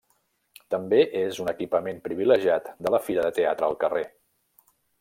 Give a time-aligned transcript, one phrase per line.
[0.75, 4.05] També és un equipament privilegiat de la Fira de Teatre al Carrer.